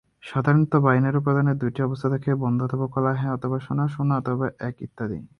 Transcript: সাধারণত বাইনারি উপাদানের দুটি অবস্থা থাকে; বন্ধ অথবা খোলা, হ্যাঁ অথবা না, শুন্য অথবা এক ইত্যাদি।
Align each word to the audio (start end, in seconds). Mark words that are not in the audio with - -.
সাধারণত 0.23 0.73
বাইনারি 0.85 1.17
উপাদানের 1.17 1.57
দুটি 1.57 1.79
অবস্থা 1.83 2.07
থাকে; 2.09 2.29
বন্ধ 2.35 2.59
অথবা 2.63 2.85
খোলা, 2.87 3.11
হ্যাঁ 3.15 3.33
অথবা 3.33 3.57
না, 3.71 3.85
শুন্য 3.87 4.11
অথবা 4.15 4.45
এক 4.61 4.75
ইত্যাদি। 4.81 5.17